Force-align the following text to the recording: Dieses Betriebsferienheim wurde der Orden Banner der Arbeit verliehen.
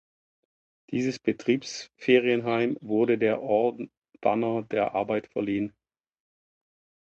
Dieses 0.89 1.19
Betriebsferienheim 1.19 2.75
wurde 2.81 3.19
der 3.19 3.43
Orden 3.43 3.91
Banner 4.19 4.63
der 4.63 4.95
Arbeit 4.95 5.27
verliehen. 5.27 5.75